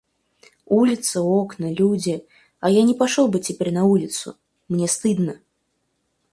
Улица, 0.65 1.21
окна, 1.21 1.71
люди, 1.71 2.25
а 2.59 2.71
я 2.71 2.81
не 2.81 2.95
пошел 2.95 3.27
бы 3.27 3.39
теперь 3.39 3.71
на 3.71 3.83
улицу— 3.85 4.35
мне 4.67 4.87
стыдно. 4.87 5.39